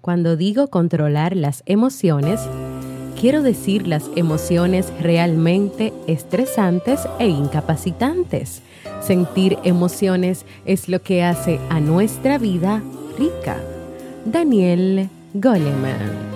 Cuando 0.00 0.36
digo 0.36 0.68
controlar 0.68 1.36
las 1.36 1.62
emociones, 1.66 2.40
quiero 3.20 3.42
decir 3.42 3.86
las 3.86 4.04
emociones 4.16 4.90
realmente 4.98 5.92
estresantes 6.06 7.00
e 7.18 7.28
incapacitantes. 7.28 8.62
Sentir 9.02 9.58
emociones 9.62 10.46
es 10.64 10.88
lo 10.88 11.02
que 11.02 11.22
hace 11.22 11.60
a 11.68 11.80
nuestra 11.80 12.38
vida 12.38 12.82
rica. 13.18 13.58
Daniel 14.24 15.10
Goleman. 15.34 16.30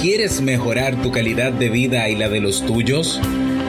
¿Quieres 0.00 0.40
mejorar 0.40 1.02
tu 1.02 1.12
calidad 1.12 1.52
de 1.52 1.68
vida 1.68 2.08
y 2.08 2.16
la 2.16 2.30
de 2.30 2.40
los 2.40 2.64
tuyos? 2.64 3.20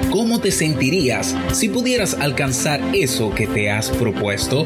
¿Cómo 0.09 0.39
te 0.39 0.51
sentirías 0.51 1.35
si 1.51 1.67
pudieras 1.67 2.13
alcanzar 2.13 2.79
eso 2.93 3.35
que 3.35 3.45
te 3.45 3.69
has 3.69 3.89
propuesto? 3.89 4.65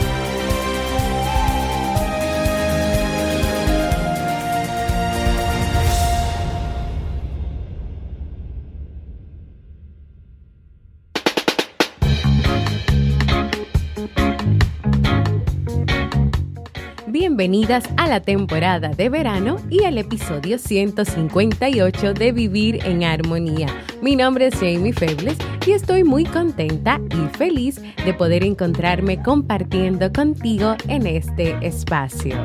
bienvenidas 17.41 17.85
a 17.97 18.07
la 18.07 18.19
temporada 18.19 18.89
de 18.89 19.09
verano 19.09 19.55
y 19.67 19.83
al 19.85 19.97
episodio 19.97 20.59
158 20.59 22.13
de 22.13 22.31
Vivir 22.31 22.85
en 22.85 23.03
Armonía. 23.03 23.65
Mi 23.99 24.15
nombre 24.15 24.45
es 24.45 24.53
Jamie 24.53 24.93
Febles 24.93 25.39
y 25.65 25.71
estoy 25.71 26.03
muy 26.03 26.23
contenta 26.23 27.01
y 27.09 27.35
feliz 27.35 27.81
de 28.05 28.13
poder 28.13 28.43
encontrarme 28.43 29.23
compartiendo 29.23 30.13
contigo 30.13 30.75
en 30.87 31.07
este 31.07 31.57
espacio. 31.65 32.35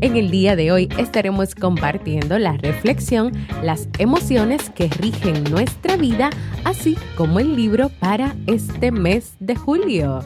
En 0.00 0.16
el 0.16 0.30
día 0.30 0.54
de 0.54 0.70
hoy 0.70 0.88
estaremos 0.96 1.56
compartiendo 1.56 2.38
la 2.38 2.52
reflexión, 2.52 3.32
las 3.64 3.88
emociones 3.98 4.70
que 4.70 4.86
rigen 4.86 5.42
nuestra 5.50 5.96
vida, 5.96 6.30
así 6.62 6.96
como 7.16 7.40
el 7.40 7.56
libro 7.56 7.88
para 7.98 8.36
este 8.46 8.92
mes 8.92 9.34
de 9.40 9.56
julio. 9.56 10.20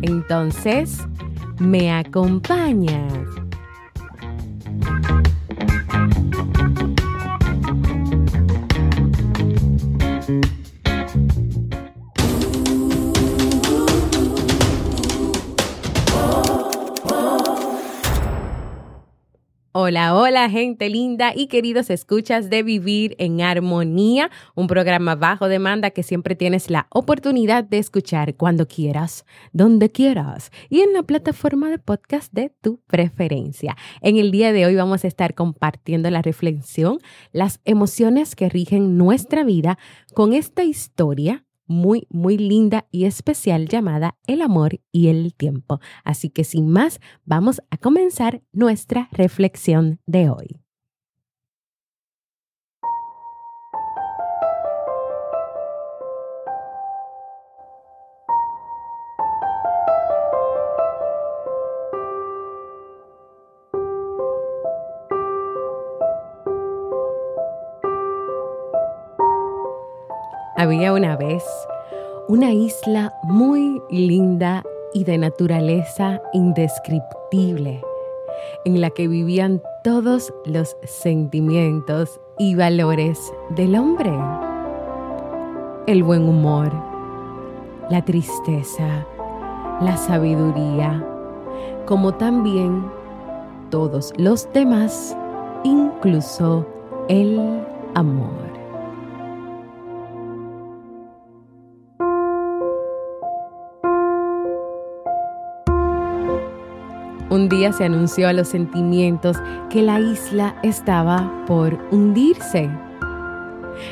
Entonces, 0.00 1.00
¿me 1.58 1.92
acompañas? 1.92 3.41
thank 10.22 10.46
you 10.46 10.61
Hola, 19.74 20.14
hola 20.14 20.50
gente 20.50 20.90
linda 20.90 21.32
y 21.34 21.46
queridos 21.46 21.88
escuchas 21.88 22.50
de 22.50 22.62
Vivir 22.62 23.16
en 23.18 23.40
Armonía, 23.40 24.30
un 24.54 24.66
programa 24.66 25.14
bajo 25.14 25.48
demanda 25.48 25.92
que 25.92 26.02
siempre 26.02 26.36
tienes 26.36 26.68
la 26.68 26.88
oportunidad 26.90 27.64
de 27.64 27.78
escuchar 27.78 28.34
cuando 28.34 28.68
quieras, 28.68 29.24
donde 29.54 29.90
quieras 29.90 30.50
y 30.68 30.80
en 30.80 30.92
la 30.92 31.04
plataforma 31.04 31.70
de 31.70 31.78
podcast 31.78 32.30
de 32.34 32.52
tu 32.60 32.82
preferencia. 32.86 33.74
En 34.02 34.18
el 34.18 34.30
día 34.30 34.52
de 34.52 34.66
hoy 34.66 34.76
vamos 34.76 35.04
a 35.04 35.08
estar 35.08 35.34
compartiendo 35.34 36.10
la 36.10 36.20
reflexión, 36.20 36.98
las 37.32 37.62
emociones 37.64 38.36
que 38.36 38.50
rigen 38.50 38.98
nuestra 38.98 39.42
vida 39.42 39.78
con 40.12 40.34
esta 40.34 40.64
historia 40.64 41.46
muy, 41.72 42.06
muy 42.10 42.38
linda 42.38 42.86
y 42.90 43.06
especial 43.06 43.66
llamada 43.66 44.16
El 44.26 44.42
amor 44.42 44.80
y 44.92 45.08
el 45.08 45.34
tiempo. 45.34 45.80
Así 46.04 46.30
que 46.30 46.44
sin 46.44 46.68
más, 46.68 47.00
vamos 47.24 47.60
a 47.70 47.78
comenzar 47.78 48.42
nuestra 48.52 49.08
reflexión 49.10 49.98
de 50.06 50.30
hoy. 50.30 50.61
Una 70.72 71.16
vez 71.16 71.44
una 72.28 72.50
isla 72.50 73.12
muy 73.24 73.82
linda 73.90 74.62
y 74.94 75.04
de 75.04 75.18
naturaleza 75.18 76.22
indescriptible, 76.32 77.82
en 78.64 78.80
la 78.80 78.88
que 78.88 79.06
vivían 79.06 79.60
todos 79.84 80.32
los 80.46 80.74
sentimientos 80.84 82.18
y 82.38 82.54
valores 82.54 83.34
del 83.50 83.76
hombre. 83.76 84.12
El 85.86 86.02
buen 86.02 86.26
humor, 86.26 86.72
la 87.90 88.02
tristeza, 88.02 89.06
la 89.82 89.98
sabiduría, 89.98 91.06
como 91.84 92.14
también 92.14 92.90
todos 93.68 94.10
los 94.16 94.50
demás, 94.54 95.14
incluso 95.64 96.66
el 97.08 97.62
amor. 97.94 98.61
Un 107.32 107.48
día 107.48 107.72
se 107.72 107.86
anunció 107.86 108.28
a 108.28 108.34
los 108.34 108.48
sentimientos 108.48 109.38
que 109.70 109.80
la 109.80 109.98
isla 109.98 110.54
estaba 110.62 111.32
por 111.46 111.78
hundirse. 111.90 112.68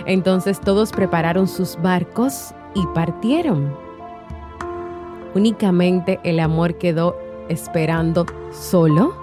Entonces 0.05 0.61
todos 0.61 0.93
prepararon 0.93 1.49
sus 1.49 1.81
barcos 1.81 2.55
y 2.75 2.85
partieron. 2.89 3.75
Únicamente 5.35 6.21
el 6.23 6.39
amor 6.39 6.77
quedó 6.77 7.17
esperando 7.49 8.27
solo, 8.51 9.15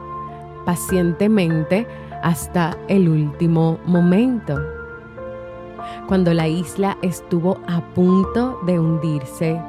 pacientemente, 0.65 1.85
hasta 2.23 2.75
el 2.87 3.09
último 3.09 3.77
momento. 3.85 4.59
Cuando 6.07 6.33
la 6.33 6.47
isla 6.47 6.97
estuvo 7.03 7.59
a 7.67 7.81
punto 7.93 8.59
de 8.65 8.79
hundirse, 8.79 9.61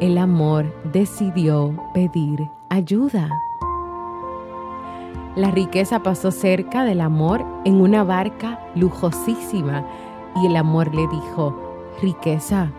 el 0.00 0.18
amor 0.18 0.66
decidió 0.92 1.74
pedir 1.94 2.50
ayuda. 2.68 3.30
La 5.36 5.50
riqueza 5.50 6.00
pasó 6.00 6.30
cerca 6.30 6.84
del 6.84 7.00
amor 7.00 7.44
en 7.64 7.80
una 7.80 8.04
barca 8.04 8.60
lujosísima 8.76 9.84
y 10.36 10.46
el 10.46 10.54
amor 10.54 10.94
le 10.94 11.08
dijo, 11.08 11.58
riqueza, 12.00 12.70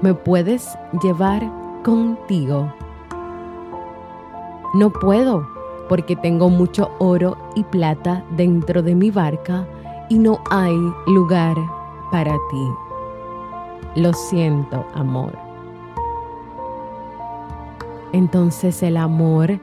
¿me 0.00 0.14
puedes 0.14 0.78
llevar 1.02 1.42
contigo? 1.82 2.72
No 4.74 4.90
puedo 4.90 5.48
porque 5.88 6.14
tengo 6.14 6.48
mucho 6.50 6.88
oro 6.98 7.36
y 7.56 7.64
plata 7.64 8.22
dentro 8.36 8.82
de 8.82 8.94
mi 8.94 9.10
barca 9.10 9.66
y 10.08 10.20
no 10.20 10.38
hay 10.50 10.76
lugar 11.08 11.56
para 12.12 12.34
ti. 12.50 12.68
Lo 13.96 14.12
siento, 14.12 14.86
amor. 14.94 15.36
Entonces 18.12 18.84
el 18.84 18.96
amor 18.96 19.58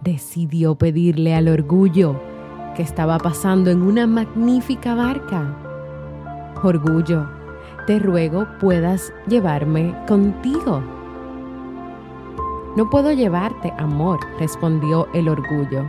decidió 0.00 0.74
pedirle 0.74 1.34
al 1.34 1.48
orgullo 1.48 2.20
que 2.74 2.82
estaba 2.82 3.18
pasando 3.18 3.70
en 3.70 3.82
una 3.82 4.06
magnífica 4.06 4.94
barca. 4.94 5.56
Orgullo, 6.62 7.26
te 7.86 7.98
ruego 7.98 8.46
puedas 8.60 9.12
llevarme 9.26 9.94
contigo. 10.06 10.82
No 12.76 12.90
puedo 12.90 13.12
llevarte, 13.12 13.72
amor, 13.78 14.20
respondió 14.38 15.08
el 15.14 15.28
orgullo. 15.28 15.84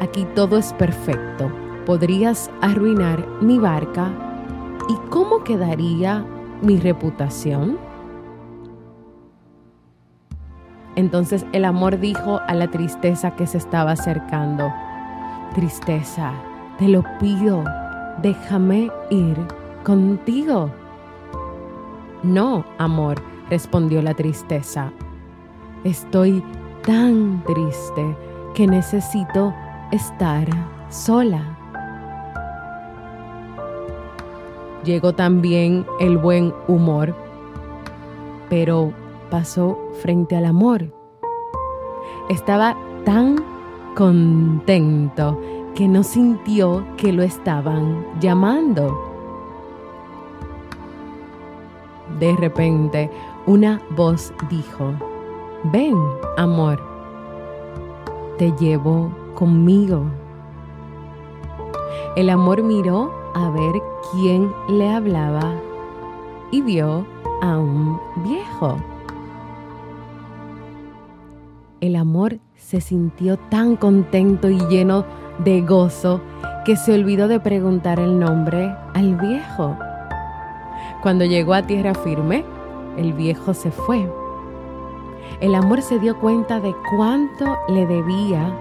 Aquí 0.00 0.26
todo 0.34 0.56
es 0.56 0.72
perfecto. 0.72 1.50
Podrías 1.84 2.50
arruinar 2.62 3.26
mi 3.42 3.58
barca. 3.58 4.10
¿Y 4.88 4.94
cómo 5.10 5.44
quedaría 5.44 6.24
mi 6.62 6.78
reputación? 6.78 7.89
Entonces 10.96 11.46
el 11.52 11.64
amor 11.64 11.98
dijo 11.98 12.40
a 12.46 12.54
la 12.54 12.68
tristeza 12.68 13.36
que 13.36 13.46
se 13.46 13.58
estaba 13.58 13.92
acercando, 13.92 14.72
Tristeza, 15.54 16.32
te 16.78 16.86
lo 16.86 17.02
pido, 17.18 17.64
déjame 18.22 18.88
ir 19.10 19.36
contigo. 19.82 20.70
No, 22.22 22.64
amor, 22.78 23.20
respondió 23.48 24.00
la 24.00 24.14
tristeza. 24.14 24.92
Estoy 25.82 26.44
tan 26.86 27.42
triste 27.44 28.16
que 28.54 28.66
necesito 28.66 29.52
estar 29.90 30.46
sola. 30.88 31.42
Llegó 34.84 35.12
también 35.12 35.84
el 35.98 36.16
buen 36.16 36.54
humor, 36.68 37.14
pero 38.48 38.92
pasó 39.30 39.78
frente 40.02 40.36
al 40.36 40.44
amor. 40.44 40.92
Estaba 42.28 42.76
tan 43.04 43.42
contento 43.94 45.38
que 45.74 45.88
no 45.88 46.02
sintió 46.02 46.84
que 46.96 47.12
lo 47.12 47.22
estaban 47.22 48.04
llamando. 48.20 48.98
De 52.18 52.36
repente, 52.36 53.10
una 53.46 53.80
voz 53.96 54.32
dijo, 54.50 54.92
ven, 55.72 55.96
amor, 56.36 56.80
te 58.36 58.52
llevo 58.58 59.10
conmigo. 59.34 60.04
El 62.16 62.28
amor 62.28 62.62
miró 62.62 63.12
a 63.34 63.48
ver 63.50 63.80
quién 64.12 64.52
le 64.68 64.90
hablaba 64.90 65.54
y 66.50 66.60
vio 66.60 67.06
a 67.42 67.58
un 67.58 67.98
viejo. 68.24 68.76
El 71.80 71.96
amor 71.96 72.40
se 72.56 72.82
sintió 72.82 73.38
tan 73.38 73.76
contento 73.76 74.50
y 74.50 74.58
lleno 74.66 75.06
de 75.42 75.62
gozo 75.62 76.20
que 76.66 76.76
se 76.76 76.92
olvidó 76.92 77.26
de 77.26 77.40
preguntar 77.40 77.98
el 77.98 78.18
nombre 78.18 78.74
al 78.92 79.16
viejo. 79.16 79.78
Cuando 81.02 81.24
llegó 81.24 81.54
a 81.54 81.62
tierra 81.62 81.94
firme, 81.94 82.44
el 82.98 83.14
viejo 83.14 83.54
se 83.54 83.70
fue. 83.70 84.06
El 85.40 85.54
amor 85.54 85.80
se 85.80 85.98
dio 85.98 86.18
cuenta 86.18 86.60
de 86.60 86.74
cuánto 86.94 87.56
le 87.70 87.86
debía 87.86 88.54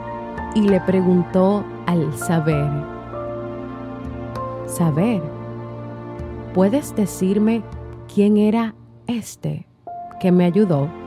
y 0.55 0.61
le 0.61 0.79
preguntó 0.79 1.65
al 1.87 2.13
saber, 2.13 2.69
saber, 4.65 5.21
¿puedes 6.53 6.95
decirme 6.95 7.63
quién 8.13 8.37
era 8.37 8.75
este 9.07 9.67
que 10.21 10.31
me 10.31 10.45
ayudó? 10.45 10.98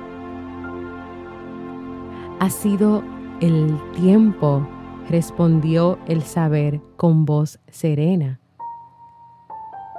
Ha 2.42 2.50
sido 2.50 3.04
el 3.40 3.78
tiempo, 3.92 4.66
respondió 5.08 6.00
el 6.08 6.22
saber 6.22 6.80
con 6.96 7.24
voz 7.24 7.60
serena. 7.68 8.40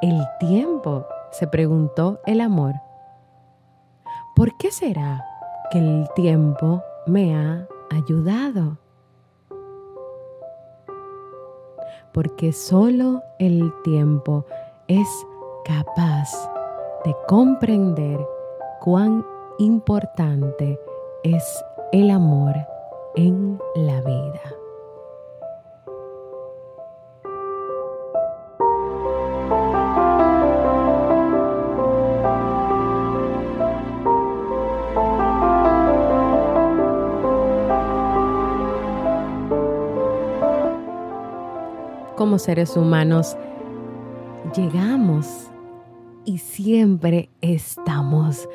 ¿El 0.01 0.21
tiempo? 0.41 1.05
se 1.31 1.47
preguntó 1.47 2.19
el 2.25 2.41
amor. 2.41 2.73
¿Por 4.35 4.57
qué 4.57 4.71
será 4.71 5.23
que 5.71 5.79
el 5.79 6.05
tiempo 6.17 6.83
me 7.07 7.33
ha 7.33 7.65
ayudado? 7.89 8.77
Porque 12.11 12.51
solo 12.51 13.23
el 13.39 13.71
tiempo 13.85 14.45
es 14.89 15.07
capaz 15.63 16.29
de 17.05 17.15
comprender 17.25 18.19
cuán 18.81 19.25
importante 19.59 20.77
es 21.23 21.63
el 21.93 22.09
amor 22.09 22.55
en 23.15 23.59
la 23.75 24.01
vida. 24.01 24.41
Como 42.15 42.39
seres 42.39 42.75
humanos, 42.75 43.37
llegamos 44.55 45.51
y 46.25 46.39
siempre 46.39 47.29
estamos 47.41 48.49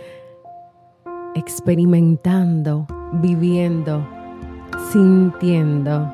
experimentando 1.36 2.88
viviendo, 3.12 4.06
sintiendo 4.90 6.12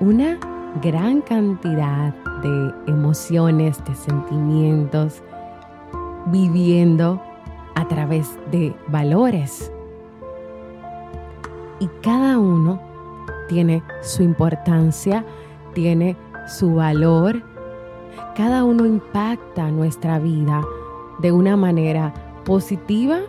una 0.00 0.38
gran 0.82 1.20
cantidad 1.20 2.14
de 2.42 2.74
emociones, 2.86 3.82
de 3.84 3.94
sentimientos, 3.94 5.22
viviendo 6.26 7.20
a 7.74 7.86
través 7.88 8.38
de 8.50 8.74
valores. 8.88 9.72
Y 11.80 11.88
cada 12.02 12.38
uno 12.38 12.80
tiene 13.48 13.82
su 14.02 14.22
importancia, 14.22 15.24
tiene 15.74 16.16
su 16.46 16.74
valor. 16.74 17.42
Cada 18.36 18.64
uno 18.64 18.86
impacta 18.86 19.70
nuestra 19.70 20.18
vida 20.18 20.62
de 21.20 21.32
una 21.32 21.56
manera 21.56 22.12
positiva 22.44 23.20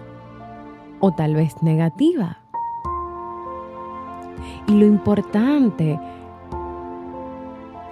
o 1.02 1.12
tal 1.12 1.36
vez 1.36 1.62
negativa. 1.62 2.38
Y 4.68 4.74
lo 4.74 4.86
importante 4.86 6.00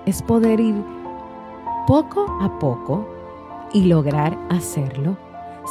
es 0.06 0.22
poder 0.22 0.60
ir 0.60 0.76
poco 1.86 2.26
a 2.42 2.60
poco 2.60 3.06
y 3.74 3.84
lograr 3.84 4.38
hacerlo, 4.50 5.18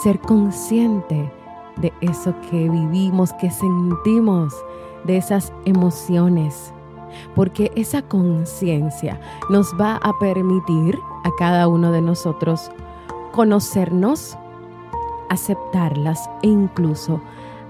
ser 0.02 0.20
consciente 0.20 1.33
de 1.80 1.92
eso 2.00 2.35
que 2.50 2.68
vivimos, 2.68 3.33
que 3.35 3.50
sentimos, 3.50 4.54
de 5.04 5.16
esas 5.16 5.52
emociones, 5.64 6.73
porque 7.35 7.71
esa 7.76 8.02
conciencia 8.02 9.21
nos 9.49 9.73
va 9.80 9.97
a 9.97 10.12
permitir 10.18 10.99
a 11.25 11.30
cada 11.38 11.68
uno 11.68 11.92
de 11.92 12.02
nosotros 12.02 12.71
conocernos, 13.33 14.37
aceptarlas 15.28 16.28
e 16.42 16.49
incluso 16.49 17.20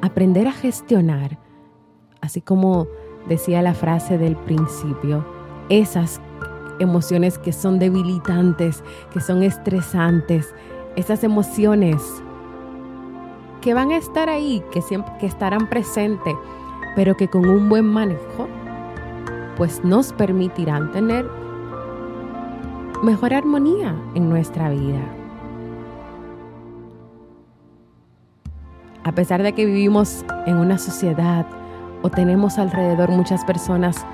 aprender 0.01 0.47
a 0.47 0.53
gestionar, 0.53 1.39
así 2.21 2.41
como 2.41 2.87
decía 3.29 3.63
la 3.63 3.75
frase 3.75 4.19
del 4.19 4.37
principio, 4.37 5.25
esas 5.69 6.21
emociones 6.79 7.39
que 7.39 7.53
son 7.53 7.79
debilitantes, 7.79 8.83
que 9.13 9.21
son 9.21 9.43
estresantes, 9.43 10.55
esas 10.97 11.25
emociones 11.25 12.03
que 13.61 13.75
van 13.75 13.91
a 13.91 13.97
estar 13.97 14.29
ahí, 14.29 14.63
que 14.71 14.83
siempre 14.83 15.13
que 15.19 15.27
estarán 15.27 15.69
presentes, 15.69 16.35
pero 16.95 17.17
que 17.17 17.29
con 17.29 17.49
un 17.49 17.69
buen 17.69 17.85
manejo 17.85 18.49
pues 19.57 19.85
nos 19.85 20.13
permitirán 20.13 20.93
tener 20.93 21.29
mejor 23.03 23.35
armonía 23.35 23.95
en 24.15 24.29
nuestra 24.29 24.71
vida. 24.71 25.18
A 29.09 29.13
pesar 29.13 29.43
de 29.43 29.55
que 29.55 29.65
vivimos 29.65 30.23
en 30.45 30.59
una 30.59 30.77
sociedad 30.77 31.47
o 32.03 32.11
tenemos 32.11 32.59
alrededor 32.59 33.09
muchas 33.11 33.43
personas 33.43 34.05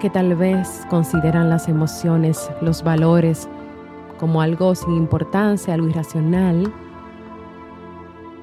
que 0.00 0.10
tal 0.10 0.34
vez 0.34 0.84
consideran 0.90 1.48
las 1.48 1.68
emociones, 1.68 2.50
los 2.60 2.82
valores 2.82 3.48
como 4.18 4.42
algo 4.42 4.74
sin 4.74 4.96
importancia, 4.96 5.74
algo 5.74 5.86
irracional, 5.86 6.72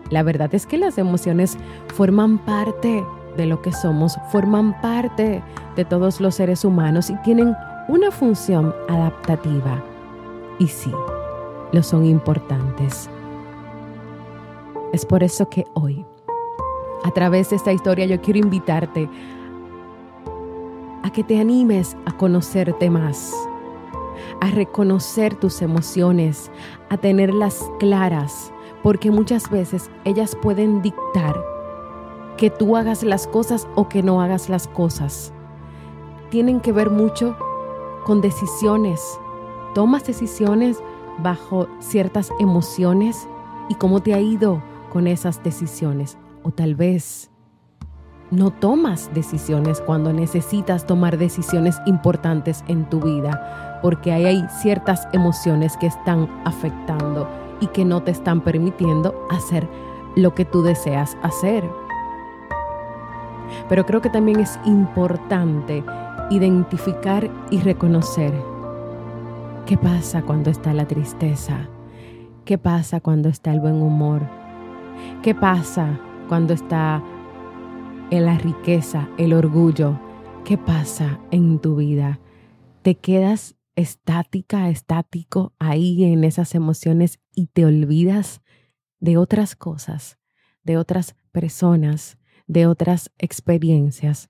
la 0.09 0.23
verdad 0.23 0.55
es 0.55 0.65
que 0.65 0.77
las 0.77 0.97
emociones 0.97 1.57
forman 1.93 2.37
parte 2.37 3.03
de 3.35 3.45
lo 3.45 3.61
que 3.61 3.73
somos, 3.73 4.17
forman 4.31 4.79
parte 4.79 5.43
de 5.75 5.83
todos 5.83 6.21
los 6.21 6.35
seres 6.35 6.63
humanos 6.63 7.09
y 7.09 7.15
tienen 7.23 7.53
una 7.89 8.09
función 8.09 8.73
adaptativa. 8.87 9.83
Y 10.59 10.67
sí, 10.67 10.93
lo 11.73 11.83
son 11.83 12.05
importantes. 12.05 13.09
Es 14.91 15.05
por 15.05 15.22
eso 15.24 15.50
que 15.50 15.67
hoy, 15.75 16.03
a 17.03 17.12
través 17.12 17.51
de 17.51 17.58
esta 17.58 17.72
historia, 17.72 18.08
yo 18.08 18.19
quiero 18.22 18.39
invitarte 18.39 19.08
a 21.03 21.12
que 21.12 21.24
te 21.24 21.39
animes 21.39 21.96
a 22.05 22.17
conocerte 22.17 22.89
más, 22.89 23.36
a 24.41 24.48
reconocer 24.48 25.36
tus 25.36 25.62
emociones, 25.62 26.50
a 26.89 26.98
tenerlas 26.98 27.69
claras, 27.79 28.51
porque 28.81 29.12
muchas 29.12 29.51
veces 29.51 29.91
ellas 30.05 30.36
pueden 30.36 30.81
dictar 30.81 31.39
que 32.38 32.50
tú 32.50 32.75
hagas 32.75 33.03
las 33.03 33.27
cosas 33.27 33.67
o 33.75 33.89
que 33.89 34.01
no 34.01 34.22
hagas 34.22 34.50
las 34.50 34.67
cosas. 34.67 35.31
Tienen 36.31 36.62
que 36.62 36.72
ver 36.72 36.89
mucho 36.89 37.38
con 38.05 38.22
decisiones. 38.22 39.19
Tomas 39.75 40.05
decisiones 40.08 40.81
bajo 41.22 41.67
ciertas 41.79 42.31
emociones 42.39 43.27
y 43.67 43.75
cómo 43.75 44.01
te 44.01 44.15
ha 44.15 44.19
ido 44.19 44.63
con 44.89 45.08
esas 45.08 45.43
decisiones. 45.43 46.17
O 46.43 46.51
tal 46.51 46.75
vez 46.75 47.29
no 48.31 48.51
tomas 48.51 49.10
decisiones 49.13 49.81
cuando 49.81 50.13
necesitas 50.13 50.86
tomar 50.86 51.17
decisiones 51.17 51.77
importantes 51.86 52.63
en 52.67 52.88
tu 52.89 53.00
vida, 53.00 53.79
porque 53.81 54.12
hay 54.12 54.46
ciertas 54.62 55.08
emociones 55.13 55.75
que 55.77 55.88
están 55.88 56.29
afectando 56.46 57.27
y 57.60 57.67
que 57.67 57.86
no 57.86 58.03
te 58.03 58.12
están 58.12 58.41
permitiendo 58.41 59.27
hacer 59.31 59.67
lo 60.15 60.36
que 60.36 60.46
tú 60.46 60.62
deseas 60.62 61.17
hacer. 61.24 61.63
Pero 63.67 63.86
creo 63.86 64.01
que 64.01 64.10
también 64.10 64.39
es 64.39 64.60
importante 64.65 65.84
identificar 66.29 67.29
y 67.50 67.60
reconocer 67.60 68.34
qué 69.65 69.77
pasa 69.77 70.22
cuando 70.22 70.50
está 70.50 70.74
la 70.74 70.88
tristeza, 70.88 71.67
qué 72.46 72.58
pasa 72.58 73.00
cuando 73.00 73.29
está 73.29 73.51
el 73.51 73.60
buen 73.60 73.81
humor, 73.81 74.22
qué 75.21 75.35
pasa 75.35 75.99
cuando 76.27 76.53
está 76.53 77.03
en 78.11 78.25
la 78.25 78.37
riqueza, 78.37 79.09
el 79.17 79.33
orgullo, 79.33 79.99
qué 80.45 80.57
pasa 80.57 81.19
en 81.31 81.59
tu 81.59 81.75
vida. 81.75 82.19
Te 82.81 82.95
quedas 82.95 83.55
estática, 83.75 84.69
estático 84.69 85.53
ahí 85.59 86.03
en 86.03 86.23
esas 86.23 86.55
emociones 86.55 87.19
y 87.33 87.47
te 87.47 87.65
olvidas 87.65 88.41
de 88.99 89.17
otras 89.17 89.55
cosas, 89.55 90.17
de 90.63 90.77
otras 90.77 91.15
personas, 91.31 92.17
de 92.47 92.67
otras 92.67 93.11
experiencias 93.17 94.29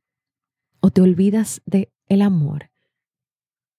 o 0.82 0.92
te 0.92 1.02
olvidas 1.02 1.62
de 1.66 1.92
el 2.08 2.22
amor. 2.22 2.72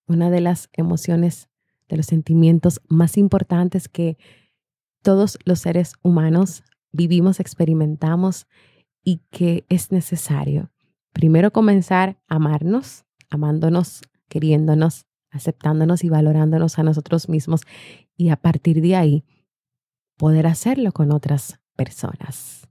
Una 0.07 0.31
de 0.31 0.41
las 0.41 0.69
emociones, 0.73 1.49
de 1.89 1.97
los 1.97 2.07
sentimientos 2.07 2.81
más 2.89 3.17
importantes 3.17 3.89
que 3.89 4.19
todos 5.03 5.39
los 5.45 5.61
seres 5.61 5.95
humanos 6.03 6.65
vivimos, 6.93 7.41
experimentamos 7.41 8.47
y 9.03 9.23
que 9.31 9.65
es 9.69 9.93
necesario. 9.93 10.71
Primero 11.13 11.53
comenzar 11.53 12.19
a 12.29 12.37
amarnos, 12.37 13.05
amándonos, 13.31 14.03
queriéndonos, 14.29 15.07
aceptándonos 15.31 16.05
y 16.05 16.09
valorándonos 16.09 16.79
a 16.79 16.83
nosotros 16.83 17.29
mismos 17.29 17.63
y 18.17 18.31
a 18.31 18.37
partir 18.37 18.81
de 18.81 18.97
ahí 18.97 19.25
poder 20.17 20.47
hacerlo 20.47 20.93
con 20.93 21.13
otras 21.13 21.61
personas. 21.77 22.69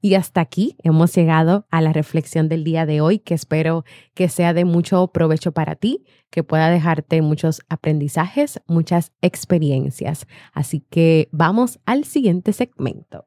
Y 0.00 0.14
hasta 0.14 0.40
aquí 0.40 0.76
hemos 0.82 1.14
llegado 1.14 1.66
a 1.70 1.80
la 1.80 1.92
reflexión 1.92 2.48
del 2.48 2.64
día 2.64 2.86
de 2.86 3.00
hoy, 3.00 3.18
que 3.18 3.34
espero 3.34 3.84
que 4.14 4.28
sea 4.28 4.54
de 4.54 4.64
mucho 4.64 5.08
provecho 5.08 5.52
para 5.52 5.74
ti, 5.74 6.04
que 6.30 6.44
pueda 6.44 6.70
dejarte 6.70 7.22
muchos 7.22 7.62
aprendizajes, 7.68 8.60
muchas 8.66 9.12
experiencias. 9.22 10.26
Así 10.52 10.80
que 10.90 11.28
vamos 11.32 11.80
al 11.86 12.04
siguiente 12.04 12.52
segmento. 12.52 13.26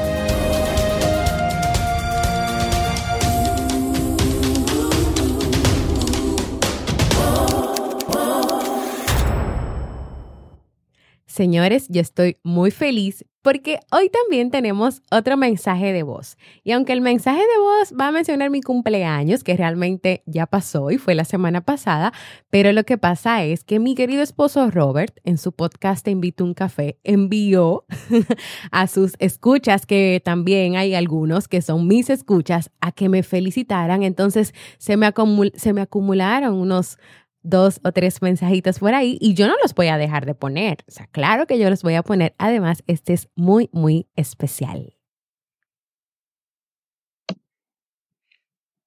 Señores, 11.41 11.87
yo 11.89 12.01
estoy 12.01 12.37
muy 12.43 12.69
feliz 12.69 13.25
porque 13.41 13.79
hoy 13.91 14.09
también 14.09 14.51
tenemos 14.51 15.01
otro 15.09 15.37
mensaje 15.37 15.91
de 15.91 16.03
voz. 16.03 16.37
Y 16.63 16.73
aunque 16.73 16.93
el 16.93 17.01
mensaje 17.01 17.39
de 17.39 17.59
voz 17.59 17.99
va 17.99 18.09
a 18.09 18.11
mencionar 18.11 18.51
mi 18.51 18.61
cumpleaños, 18.61 19.43
que 19.43 19.57
realmente 19.57 20.21
ya 20.27 20.45
pasó 20.45 20.91
y 20.91 20.99
fue 20.99 21.15
la 21.15 21.25
semana 21.25 21.61
pasada, 21.61 22.13
pero 22.51 22.71
lo 22.71 22.83
que 22.83 22.99
pasa 22.99 23.43
es 23.43 23.63
que 23.63 23.79
mi 23.79 23.95
querido 23.95 24.21
esposo 24.21 24.69
Robert, 24.69 25.17
en 25.23 25.39
su 25.39 25.51
podcast 25.51 26.07
invito 26.07 26.43
a 26.43 26.47
un 26.47 26.53
café, 26.53 26.99
envió 27.03 27.85
a 28.71 28.85
sus 28.85 29.13
escuchas, 29.17 29.87
que 29.87 30.21
también 30.23 30.75
hay 30.75 30.93
algunos 30.93 31.47
que 31.47 31.63
son 31.63 31.87
mis 31.87 32.11
escuchas, 32.11 32.69
a 32.81 32.91
que 32.91 33.09
me 33.09 33.23
felicitaran. 33.23 34.03
Entonces 34.03 34.53
se 34.77 34.95
me, 34.97 35.11
se 35.55 35.73
me 35.73 35.81
acumularon 35.81 36.53
unos 36.53 36.99
dos 37.43 37.79
o 37.83 37.91
tres 37.91 38.21
mensajitos 38.21 38.79
por 38.79 38.93
ahí 38.93 39.17
y 39.21 39.33
yo 39.33 39.47
no 39.47 39.55
los 39.61 39.73
voy 39.73 39.87
a 39.87 39.97
dejar 39.97 40.25
de 40.25 40.35
poner. 40.35 40.83
O 40.87 40.91
sea, 40.91 41.07
claro 41.07 41.47
que 41.47 41.59
yo 41.59 41.69
los 41.69 41.83
voy 41.83 41.95
a 41.95 42.03
poner. 42.03 42.35
Además, 42.37 42.83
este 42.87 43.13
es 43.13 43.29
muy, 43.35 43.69
muy 43.71 44.07
especial. 44.15 44.95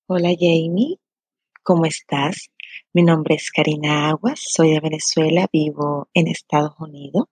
Hola 0.06 0.30
Jamie, 0.38 0.98
¿cómo 1.62 1.86
estás? 1.86 2.50
Mi 2.92 3.02
nombre 3.02 3.36
es 3.36 3.50
Karina 3.50 4.10
Aguas, 4.10 4.40
soy 4.46 4.72
de 4.72 4.80
Venezuela, 4.80 5.48
vivo 5.50 6.08
en 6.12 6.28
Estados 6.28 6.74
Unidos. 6.78 7.24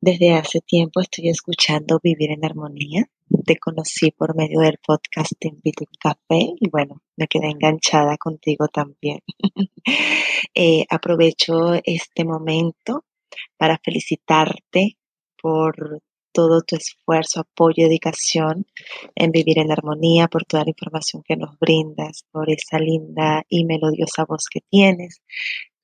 Desde 0.00 0.32
hace 0.32 0.60
tiempo 0.60 1.00
estoy 1.00 1.28
escuchando 1.28 2.00
Vivir 2.02 2.30
en 2.30 2.44
Armonía. 2.44 3.04
Te 3.42 3.56
conocí 3.56 4.10
por 4.12 4.36
medio 4.36 4.60
del 4.60 4.78
podcast 4.78 5.32
Te 5.38 5.48
invito 5.48 5.84
un 5.84 5.98
café 5.98 6.52
y 6.60 6.70
bueno, 6.70 7.02
me 7.16 7.26
quedé 7.26 7.48
enganchada 7.50 8.16
contigo 8.16 8.68
también. 8.68 9.20
Eh, 10.56 10.84
aprovecho 10.88 11.72
este 11.82 12.24
momento 12.24 13.04
para 13.56 13.80
felicitarte 13.82 14.98
por 15.40 16.00
todo 16.32 16.60
tu 16.62 16.76
esfuerzo, 16.76 17.40
apoyo 17.40 17.86
dedicación 17.86 18.66
en 19.16 19.32
vivir 19.32 19.58
en 19.58 19.72
armonía, 19.72 20.28
por 20.28 20.44
toda 20.44 20.64
la 20.64 20.70
información 20.70 21.24
que 21.26 21.36
nos 21.36 21.58
brindas, 21.58 22.24
por 22.30 22.50
esa 22.50 22.78
linda 22.78 23.42
y 23.48 23.64
melodiosa 23.64 24.24
voz 24.26 24.44
que 24.48 24.60
tienes. 24.70 25.22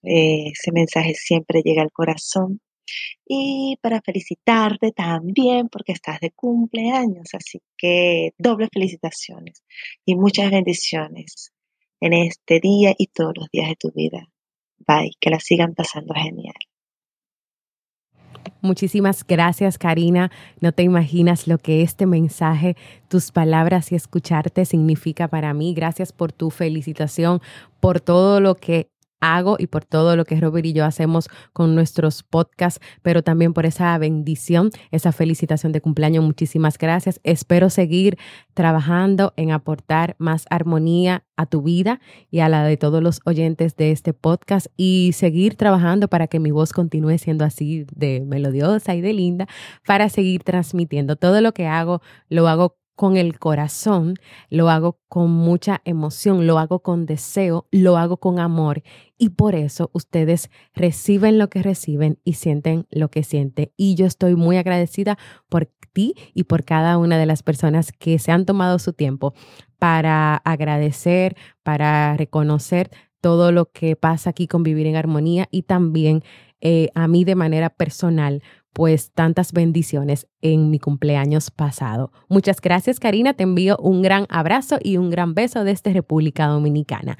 Eh, 0.02 0.50
ese 0.52 0.70
mensaje 0.72 1.14
siempre 1.14 1.62
llega 1.64 1.82
al 1.82 1.90
corazón 1.90 2.60
y 3.26 3.76
para 3.80 4.00
felicitarte 4.00 4.92
también 4.92 5.68
porque 5.68 5.92
estás 5.92 6.20
de 6.20 6.30
cumpleaños. 6.30 7.28
Así 7.34 7.60
que 7.76 8.32
doble 8.38 8.68
felicitaciones 8.72 9.64
y 10.04 10.14
muchas 10.16 10.50
bendiciones 10.50 11.52
en 12.00 12.12
este 12.14 12.60
día 12.60 12.94
y 12.96 13.08
todos 13.08 13.34
los 13.36 13.48
días 13.50 13.68
de 13.68 13.76
tu 13.76 13.90
vida. 13.92 14.28
Bye, 14.78 15.12
que 15.20 15.30
la 15.30 15.40
sigan 15.40 15.74
pasando 15.74 16.14
genial. 16.14 16.54
Muchísimas 18.62 19.26
gracias, 19.26 19.78
Karina. 19.78 20.30
No 20.60 20.72
te 20.72 20.82
imaginas 20.82 21.46
lo 21.46 21.58
que 21.58 21.82
este 21.82 22.06
mensaje, 22.06 22.76
tus 23.08 23.32
palabras 23.32 23.90
y 23.92 23.94
escucharte 23.94 24.64
significa 24.64 25.28
para 25.28 25.54
mí. 25.54 25.72
Gracias 25.74 26.12
por 26.12 26.32
tu 26.32 26.50
felicitación, 26.50 27.40
por 27.80 28.00
todo 28.00 28.40
lo 28.40 28.56
que 28.56 28.88
hago 29.20 29.56
y 29.58 29.66
por 29.66 29.84
todo 29.84 30.16
lo 30.16 30.24
que 30.24 30.40
Robert 30.40 30.66
y 30.66 30.72
yo 30.72 30.84
hacemos 30.84 31.28
con 31.52 31.74
nuestros 31.74 32.22
podcasts, 32.22 32.80
pero 33.02 33.22
también 33.22 33.52
por 33.52 33.66
esa 33.66 33.96
bendición, 33.98 34.70
esa 34.90 35.12
felicitación 35.12 35.72
de 35.72 35.80
cumpleaños. 35.80 36.24
Muchísimas 36.24 36.78
gracias. 36.78 37.20
Espero 37.24 37.70
seguir 37.70 38.18
trabajando 38.54 39.32
en 39.36 39.52
aportar 39.52 40.16
más 40.18 40.46
armonía 40.50 41.24
a 41.36 41.46
tu 41.46 41.62
vida 41.62 42.00
y 42.30 42.40
a 42.40 42.48
la 42.48 42.64
de 42.64 42.76
todos 42.76 43.02
los 43.02 43.20
oyentes 43.24 43.76
de 43.76 43.92
este 43.92 44.12
podcast 44.12 44.66
y 44.76 45.12
seguir 45.14 45.56
trabajando 45.56 46.08
para 46.08 46.26
que 46.26 46.38
mi 46.38 46.50
voz 46.50 46.72
continúe 46.72 47.18
siendo 47.18 47.44
así 47.44 47.86
de 47.94 48.22
melodiosa 48.26 48.94
y 48.94 49.00
de 49.00 49.12
linda 49.14 49.46
para 49.86 50.08
seguir 50.08 50.42
transmitiendo. 50.42 51.16
Todo 51.16 51.40
lo 51.40 51.52
que 51.52 51.66
hago 51.66 52.02
lo 52.28 52.48
hago 52.48 52.79
con 53.00 53.16
el 53.16 53.38
corazón, 53.38 54.16
lo 54.50 54.68
hago 54.68 55.00
con 55.08 55.30
mucha 55.30 55.80
emoción, 55.86 56.46
lo 56.46 56.58
hago 56.58 56.80
con 56.80 57.06
deseo, 57.06 57.66
lo 57.70 57.96
hago 57.96 58.18
con 58.18 58.38
amor 58.38 58.82
y 59.16 59.30
por 59.30 59.54
eso 59.54 59.88
ustedes 59.94 60.50
reciben 60.74 61.38
lo 61.38 61.48
que 61.48 61.62
reciben 61.62 62.18
y 62.24 62.34
sienten 62.34 62.86
lo 62.90 63.10
que 63.10 63.22
sienten. 63.22 63.72
Y 63.78 63.94
yo 63.94 64.04
estoy 64.04 64.36
muy 64.36 64.58
agradecida 64.58 65.16
por 65.48 65.64
ti 65.94 66.14
y 66.34 66.44
por 66.44 66.66
cada 66.66 66.98
una 66.98 67.16
de 67.16 67.24
las 67.24 67.42
personas 67.42 67.90
que 67.90 68.18
se 68.18 68.32
han 68.32 68.44
tomado 68.44 68.78
su 68.78 68.92
tiempo 68.92 69.32
para 69.78 70.36
agradecer, 70.36 71.38
para 71.62 72.18
reconocer 72.18 72.90
todo 73.22 73.50
lo 73.50 73.72
que 73.72 73.96
pasa 73.96 74.28
aquí 74.28 74.46
con 74.46 74.62
Vivir 74.62 74.86
en 74.86 74.96
Armonía 74.96 75.48
y 75.50 75.62
también 75.62 76.22
eh, 76.60 76.90
a 76.94 77.08
mí 77.08 77.24
de 77.24 77.34
manera 77.34 77.70
personal 77.70 78.42
pues 78.72 79.12
tantas 79.12 79.52
bendiciones 79.52 80.26
en 80.40 80.70
mi 80.70 80.78
cumpleaños 80.78 81.50
pasado. 81.50 82.12
Muchas 82.28 82.60
gracias 82.60 83.00
Karina, 83.00 83.34
te 83.34 83.42
envío 83.42 83.76
un 83.78 84.02
gran 84.02 84.26
abrazo 84.28 84.78
y 84.82 84.96
un 84.96 85.10
gran 85.10 85.34
beso 85.34 85.64
desde 85.64 85.92
República 85.92 86.46
Dominicana. 86.46 87.18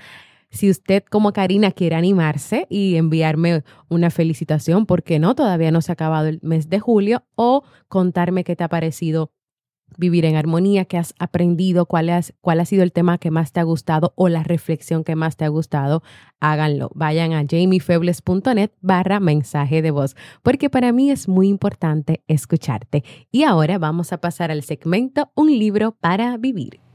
Si 0.50 0.68
usted 0.68 1.04
como 1.04 1.32
Karina 1.32 1.70
quiere 1.70 1.94
animarse 1.94 2.66
y 2.68 2.96
enviarme 2.96 3.62
una 3.88 4.10
felicitación, 4.10 4.84
porque 4.84 5.20
no, 5.20 5.36
todavía 5.36 5.70
no 5.70 5.80
se 5.80 5.92
ha 5.92 5.94
acabado 5.94 6.26
el 6.26 6.40
mes 6.42 6.68
de 6.68 6.80
julio, 6.80 7.24
o 7.36 7.62
contarme 7.88 8.42
qué 8.42 8.56
te 8.56 8.64
ha 8.64 8.68
parecido 8.68 9.32
vivir 9.96 10.24
en 10.24 10.36
armonía, 10.36 10.84
qué 10.84 10.98
has 10.98 11.14
aprendido, 11.18 11.86
cuál, 11.86 12.10
ha 12.10 12.64
sido 12.64 12.82
el 12.82 12.92
tema 12.92 13.18
que 13.18 13.30
más 13.30 13.52
te 13.52 13.60
ha 13.60 13.64
gustado 13.64 14.12
o 14.16 14.28
la 14.28 14.42
reflexión 14.42 15.04
que 15.04 15.16
más 15.16 15.36
te 15.36 15.44
ha 15.44 15.48
gustado, 15.48 16.02
háganlo. 16.40 16.90
Vayan 16.94 17.32
a 17.32 17.44
jamiefebles.net 17.48 18.70
barra 18.80 19.20
mensaje 19.20 19.82
de 19.82 19.90
voz, 19.90 20.16
porque 20.42 20.70
para 20.70 20.92
mí 20.92 21.10
es 21.10 21.28
muy 21.28 21.48
importante 21.48 22.22
escucharte. 22.28 23.04
Y 23.30 23.44
ahora 23.44 23.78
vamos 23.78 24.12
a 24.12 24.20
pasar 24.20 24.50
al 24.50 24.62
segmento 24.62 25.30
Un 25.34 25.58
libro 25.58 25.92
para 25.92 26.36
vivir. 26.36 26.89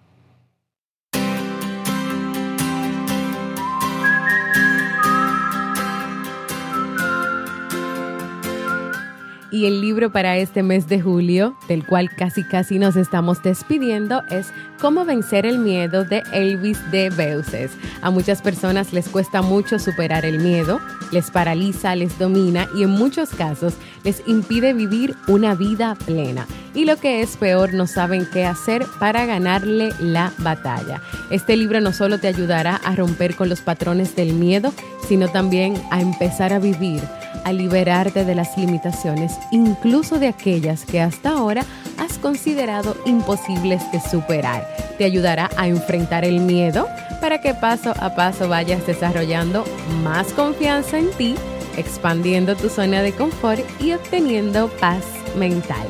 Y 9.55 9.67
el 9.67 9.79
libro 9.79 10.11
para 10.11 10.35
este 10.35 10.63
mes 10.63 10.89
de 10.89 10.99
julio, 10.99 11.55
del 11.69 11.85
cual 11.85 12.13
casi 12.13 12.43
casi 12.43 12.77
nos 12.77 12.97
estamos 12.97 13.41
despidiendo, 13.41 14.21
es 14.29 14.51
Cómo 14.81 15.05
vencer 15.05 15.45
el 15.45 15.59
miedo 15.59 16.03
de 16.03 16.23
Elvis 16.33 16.91
de 16.91 17.09
Beuces. 17.09 17.71
A 18.01 18.09
muchas 18.11 18.41
personas 18.41 18.91
les 18.91 19.07
cuesta 19.07 19.41
mucho 19.41 19.79
superar 19.79 20.25
el 20.25 20.39
miedo, 20.39 20.81
les 21.13 21.31
paraliza, 21.31 21.95
les 21.95 22.19
domina 22.19 22.67
y 22.75 22.83
en 22.83 22.89
muchos 22.89 23.29
casos 23.29 23.75
les 24.03 24.21
impide 24.27 24.73
vivir 24.73 25.15
una 25.29 25.55
vida 25.55 25.95
plena. 26.05 26.45
Y 26.73 26.83
lo 26.83 26.97
que 26.97 27.21
es 27.21 27.37
peor, 27.37 27.73
no 27.73 27.87
saben 27.87 28.27
qué 28.33 28.43
hacer 28.43 28.85
para 28.99 29.25
ganarle 29.25 29.93
la 30.01 30.33
batalla. 30.39 31.01
Este 31.31 31.55
libro 31.55 31.79
no 31.79 31.93
solo 31.93 32.19
te 32.19 32.27
ayudará 32.27 32.75
a 32.75 32.93
romper 32.93 33.37
con 33.37 33.47
los 33.47 33.61
patrones 33.61 34.17
del 34.17 34.33
miedo, 34.33 34.73
sino 35.07 35.29
también 35.29 35.81
a 35.91 36.01
empezar 36.01 36.51
a 36.51 36.59
vivir 36.59 37.01
a 37.43 37.51
liberarte 37.51 38.25
de 38.25 38.35
las 38.35 38.57
limitaciones, 38.57 39.33
incluso 39.51 40.19
de 40.19 40.27
aquellas 40.27 40.85
que 40.85 41.01
hasta 41.01 41.31
ahora 41.31 41.65
has 41.97 42.17
considerado 42.17 42.95
imposibles 43.05 43.81
de 43.91 43.99
superar. 43.99 44.67
Te 44.97 45.05
ayudará 45.05 45.49
a 45.57 45.67
enfrentar 45.67 46.25
el 46.25 46.39
miedo 46.39 46.87
para 47.21 47.41
que 47.41 47.53
paso 47.53 47.93
a 47.99 48.15
paso 48.15 48.47
vayas 48.47 48.85
desarrollando 48.85 49.65
más 50.03 50.31
confianza 50.33 50.97
en 50.97 51.09
ti, 51.11 51.35
expandiendo 51.77 52.55
tu 52.55 52.69
zona 52.69 53.01
de 53.01 53.11
confort 53.11 53.61
y 53.81 53.93
obteniendo 53.93 54.69
paz 54.79 55.03
mental. 55.37 55.87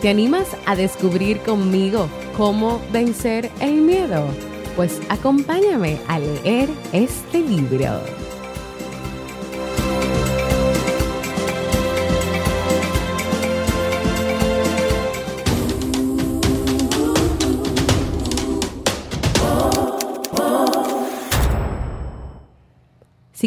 ¿Te 0.00 0.08
animas 0.08 0.46
a 0.66 0.76
descubrir 0.76 1.40
conmigo 1.40 2.08
cómo 2.36 2.80
vencer 2.92 3.50
el 3.60 3.74
miedo? 3.74 4.26
Pues 4.76 5.00
acompáñame 5.08 5.98
a 6.06 6.20
leer 6.20 6.68
este 6.92 7.40
libro. 7.40 8.27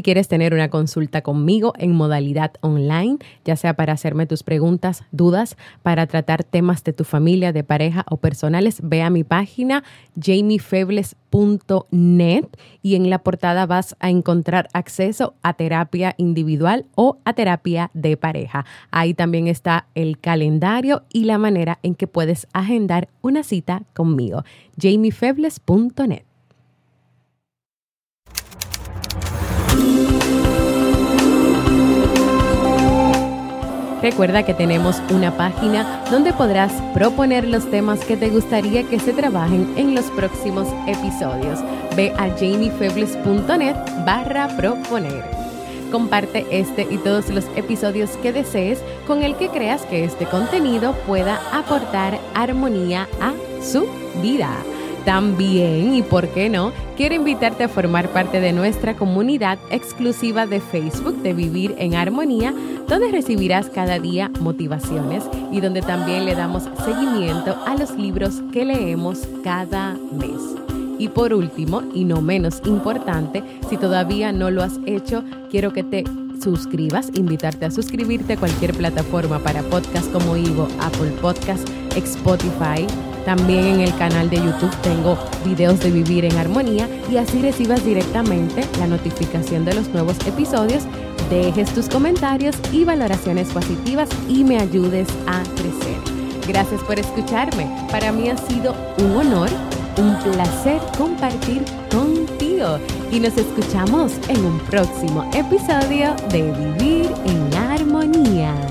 Si 0.01 0.03
quieres 0.03 0.27
tener 0.27 0.55
una 0.55 0.71
consulta 0.71 1.21
conmigo 1.21 1.73
en 1.77 1.91
modalidad 1.91 2.53
online, 2.61 3.19
ya 3.45 3.55
sea 3.55 3.75
para 3.75 3.93
hacerme 3.93 4.25
tus 4.25 4.41
preguntas, 4.41 5.03
dudas, 5.11 5.57
para 5.83 6.07
tratar 6.07 6.43
temas 6.43 6.83
de 6.83 6.91
tu 6.91 7.03
familia, 7.03 7.53
de 7.53 7.63
pareja 7.63 8.03
o 8.09 8.17
personales, 8.17 8.79
ve 8.81 9.03
a 9.03 9.11
mi 9.11 9.23
página 9.23 9.83
jamiefebles.net 10.19 12.45
y 12.81 12.95
en 12.95 13.11
la 13.11 13.19
portada 13.19 13.67
vas 13.67 13.95
a 13.99 14.09
encontrar 14.09 14.69
acceso 14.73 15.35
a 15.43 15.53
terapia 15.53 16.15
individual 16.17 16.87
o 16.95 17.19
a 17.23 17.33
terapia 17.33 17.91
de 17.93 18.17
pareja. 18.17 18.65
Ahí 18.89 19.13
también 19.13 19.45
está 19.45 19.85
el 19.93 20.17
calendario 20.17 21.03
y 21.13 21.25
la 21.25 21.37
manera 21.37 21.77
en 21.83 21.93
que 21.93 22.07
puedes 22.07 22.47
agendar 22.53 23.07
una 23.21 23.43
cita 23.43 23.83
conmigo. 23.93 24.43
jamiefebles.net. 24.81 26.30
Recuerda 34.01 34.43
que 34.43 34.53
tenemos 34.55 35.01
una 35.11 35.37
página 35.37 36.03
donde 36.09 36.33
podrás 36.33 36.73
proponer 36.93 37.47
los 37.47 37.69
temas 37.69 37.99
que 38.03 38.17
te 38.17 38.29
gustaría 38.29 38.83
que 38.83 38.99
se 38.99 39.13
trabajen 39.13 39.71
en 39.77 39.93
los 39.93 40.05
próximos 40.05 40.67
episodios. 40.87 41.59
Ve 41.95 42.11
a 42.17 42.29
jamiefebles.net 42.29 43.75
barra 44.05 44.47
proponer. 44.57 45.23
Comparte 45.91 46.47
este 46.49 46.87
y 46.89 46.97
todos 46.97 47.29
los 47.29 47.45
episodios 47.55 48.11
que 48.17 48.33
desees 48.33 48.79
con 49.05 49.21
el 49.21 49.35
que 49.35 49.49
creas 49.49 49.83
que 49.83 50.03
este 50.05 50.25
contenido 50.25 50.93
pueda 51.05 51.39
aportar 51.53 52.17
armonía 52.33 53.07
a 53.19 53.33
su 53.61 53.87
vida. 54.21 54.49
También, 55.05 55.95
y 55.95 56.03
por 56.03 56.27
qué 56.27 56.49
no, 56.49 56.71
quiero 56.95 57.15
invitarte 57.15 57.63
a 57.63 57.69
formar 57.69 58.09
parte 58.09 58.39
de 58.39 58.53
nuestra 58.53 58.95
comunidad 58.95 59.57
exclusiva 59.71 60.45
de 60.45 60.59
Facebook 60.59 61.17
de 61.23 61.33
Vivir 61.33 61.73
en 61.79 61.95
Armonía, 61.95 62.53
donde 62.87 63.11
recibirás 63.11 63.67
cada 63.69 63.99
día 63.99 64.29
motivaciones 64.39 65.23
y 65.51 65.59
donde 65.59 65.81
también 65.81 66.25
le 66.25 66.35
damos 66.35 66.69
seguimiento 66.85 67.57
a 67.65 67.75
los 67.75 67.97
libros 67.97 68.41
que 68.53 68.65
leemos 68.65 69.27
cada 69.43 69.97
mes. 70.11 70.39
Y 70.99 71.07
por 71.07 71.33
último, 71.33 71.81
y 71.95 72.05
no 72.05 72.21
menos 72.21 72.61
importante, 72.65 73.43
si 73.67 73.77
todavía 73.77 74.31
no 74.31 74.51
lo 74.51 74.61
has 74.61 74.79
hecho, 74.85 75.23
quiero 75.49 75.73
que 75.73 75.83
te 75.83 76.03
suscribas, 76.43 77.09
invitarte 77.15 77.65
a 77.65 77.71
suscribirte 77.71 78.33
a 78.33 78.37
cualquier 78.37 78.75
plataforma 78.75 79.39
para 79.39 79.63
podcast 79.63 80.11
como 80.11 80.37
Ivo, 80.37 80.67
Apple 80.79 81.11
Podcast, 81.19 81.67
Spotify, 81.95 82.85
también 83.25 83.65
en 83.65 83.81
el 83.81 83.95
canal 83.95 84.29
de 84.29 84.37
YouTube 84.37 84.75
tengo 84.81 85.17
videos 85.45 85.79
de 85.79 85.91
vivir 85.91 86.25
en 86.25 86.37
armonía 86.37 86.87
y 87.09 87.17
así 87.17 87.41
recibas 87.41 87.83
directamente 87.85 88.65
la 88.79 88.87
notificación 88.87 89.65
de 89.65 89.73
los 89.73 89.89
nuevos 89.89 90.17
episodios, 90.25 90.83
dejes 91.29 91.73
tus 91.73 91.87
comentarios 91.87 92.55
y 92.71 92.83
valoraciones 92.83 93.49
positivas 93.49 94.09
y 94.27 94.43
me 94.43 94.57
ayudes 94.59 95.07
a 95.27 95.43
crecer. 95.55 95.97
Gracias 96.47 96.81
por 96.83 96.99
escucharme. 96.99 97.69
Para 97.91 98.11
mí 98.11 98.29
ha 98.29 98.37
sido 98.37 98.75
un 98.97 99.15
honor, 99.15 99.49
un 99.97 100.15
placer 100.23 100.81
compartir 100.97 101.63
contigo 101.91 102.79
y 103.11 103.19
nos 103.19 103.37
escuchamos 103.37 104.13
en 104.27 104.43
un 104.45 104.59
próximo 104.61 105.29
episodio 105.33 106.15
de 106.31 106.43
Vivir 106.43 107.11
en 107.25 107.53
Armonía. 107.55 108.70